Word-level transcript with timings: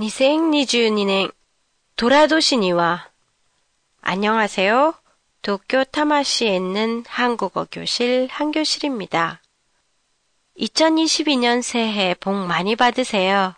2022년 0.00 1.30
도라도시니와 1.96 3.10
안녕하세요. 4.00 4.94
도쿄 5.42 5.84
타마시에 5.84 6.56
있는 6.56 7.04
한국어 7.06 7.66
교실 7.70 8.26
한교실입니다. 8.30 9.42
2022년 10.58 11.60
새해 11.62 12.14
복 12.14 12.34
많이 12.34 12.74
받으세요. 12.74 13.54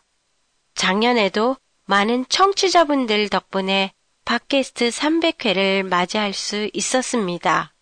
작년에도 0.75 1.57
많은 1.85 2.27
청취자분들 2.29 3.29
덕분에 3.29 3.93
팟캐스트 4.25 4.89
300회를 4.89 5.87
맞이할 5.87 6.33
수 6.33 6.69
있었습니다. 6.73 7.73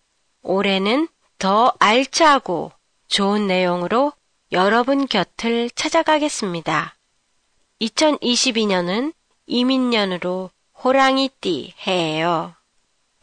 올해는 0.43 1.09
더 1.39 1.73
알차고 1.79 2.73
좋은 3.09 3.47
내용으로 3.47 4.13
여러분 4.53 5.07
곁을 5.07 5.71
찾아가겠습니다. 5.71 6.97
2022년은 7.83 9.13
이민년으로 9.47 10.51
호랑이띠 10.85 11.75
해예요. 11.87 12.55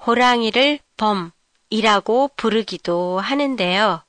호랑이를 0.05 0.79
범이라고 0.97 2.31
부르기도 2.35 3.19
하는데요. 3.19 4.03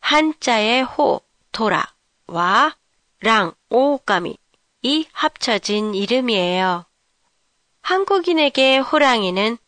한자의 0.00 0.82
호, 0.82 1.20
토라와 1.52 2.76
랑, 3.20 3.52
오오까미 3.70 4.36
이 4.82 5.06
합쳐진 5.12 5.94
이름이에요. 5.94 6.84
한국인에게 7.82 8.78
호랑이는 8.78 9.58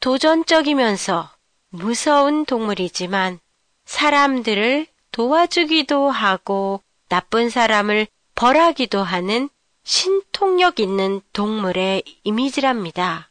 도전적이면서 0.00 1.30
무서운 1.70 2.44
동물이지만 2.44 3.40
사람들을 3.84 4.86
도와주기도 5.10 6.10
하고 6.10 6.82
나쁜 7.08 7.50
사람을 7.50 8.06
벌하기도 8.34 9.02
하는 9.02 9.48
신통력 9.86 10.80
있는 10.80 11.20
동물의 11.32 12.02
이미지랍니다. 12.24 13.30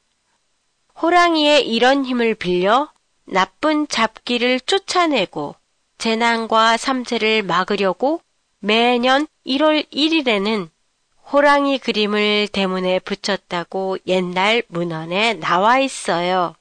호랑이의 1.02 1.67
이런 1.67 2.06
힘을 2.06 2.34
빌려 2.34 2.89
나쁜 3.25 3.89
잡기를 3.89 4.61
쫓아내고 4.61 5.56
재난과 5.98 6.78
삼재를 6.78 7.44
막으려고 7.44 8.22
매년 8.59 9.28
1월 9.45 9.86
1일에는 9.92 10.70
호랑이 11.30 11.78
그림을 11.78 12.48
대문에 12.48 13.00
붙였다고 13.00 13.98
옛날 14.08 14.64
문헌에 14.70 15.33
나와 15.33 15.80
있어요. 15.80 16.56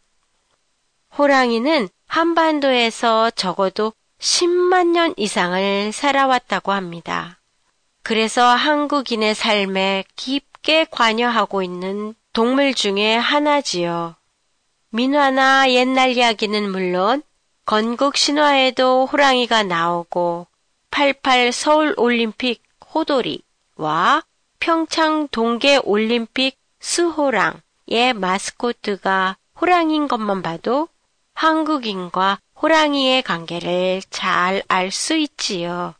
호랑이는 1.17 1.89
한반도에서 2.09 3.31
적어도 3.31 3.93
10만 4.19 4.89
년 4.89 5.15
이상을 5.17 5.93
살아왔다고 5.93 6.73
합니다. 6.73 7.39
그래서 8.05 8.45
한국인의 8.45 9.35
삶에 9.35 10.05
깊게 10.15 10.89
관여하고 10.91 11.63
있는 11.63 12.15
동물 12.35 12.75
중에 12.75 13.17
하나지요. 13.17 14.15
민화나 14.91 15.71
옛날 15.71 16.11
이야기는 16.11 16.71
물론 16.71 17.23
건국 17.65 18.19
신화에도 18.19 19.07
호랑이가 19.07 19.63
나오고 19.63 20.47
88 20.91 21.51
서울 21.53 21.95
올림픽 21.97 22.63
호돌이와 22.95 24.23
평창 24.61 25.27
동계 25.29 25.79
올림픽 25.83 26.59
수호랑의 26.81 28.13
마스코트가 28.15 29.39
호랑이인 29.59 30.09
것만 30.09 30.43
봐도 30.43 30.89
한국인과 31.33 32.39
호랑이의 32.61 33.23
관계를 33.23 34.03
잘 34.11 34.63
알 34.69 34.91
수 34.91 35.17
있지요. 35.17 35.95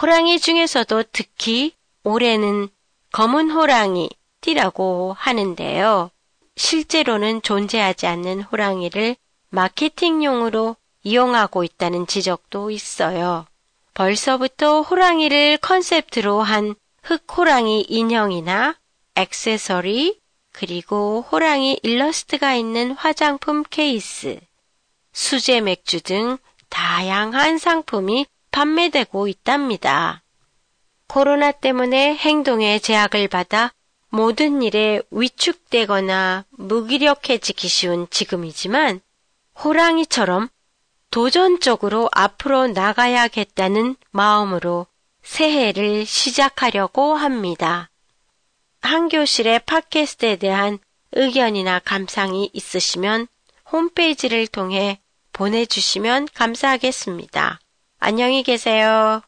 호랑이 0.00 0.40
중에서도 0.40 1.04
특히 1.12 1.74
올해는 2.04 2.68
검은 3.12 3.50
호랑이 3.50 4.08
띠라고 4.40 5.14
하는데요. 5.18 6.10
실제로는 6.56 7.42
존재하지 7.42 8.06
않는 8.06 8.42
호랑이를 8.42 9.16
마케팅용으로 9.50 10.76
이용하고 11.02 11.64
있다는 11.64 12.06
지적도 12.06 12.70
있어요. 12.70 13.44
벌써부터 13.92 14.82
호랑이를 14.82 15.58
컨셉트로 15.58 16.40
한 16.40 16.74
흑호랑이 17.02 17.82
인형이나 17.88 18.76
액세서리, 19.16 20.18
그리고 20.52 21.26
호랑이 21.30 21.78
일러스트가 21.82 22.54
있는 22.54 22.92
화장품 22.92 23.64
케이스, 23.68 24.40
수제 25.12 25.60
맥주 25.60 26.00
등 26.00 26.38
다양한 26.70 27.58
상품이 27.58 28.26
판매되고 28.60 29.26
있답니다. 29.26 30.22
코로나 31.06 31.50
때문에 31.50 32.14
행동에 32.14 32.78
제약을 32.78 33.28
받아 33.28 33.72
모든 34.10 34.60
일에 34.60 35.00
위축되거나 35.10 36.44
무기력해지기 36.50 37.68
쉬운 37.68 38.06
지금이지만 38.10 39.00
호랑이처럼 39.64 40.50
도전적으로 41.10 42.10
앞으로 42.12 42.66
나가야겠다는 42.66 43.96
마음으로 44.10 44.86
새해를 45.22 46.04
시작하려고 46.04 47.14
합니다. 47.14 47.88
한교실의 48.82 49.60
팟캐스트에 49.60 50.36
대한 50.36 50.78
의견이나 51.12 51.78
감상이 51.78 52.50
있으시면 52.52 53.26
홈페이지를 53.72 54.46
통해 54.46 55.00
보내주시면 55.32 56.28
감사하겠습니다. 56.34 57.58
안녕히 58.00 58.42
계세요. 58.42 59.20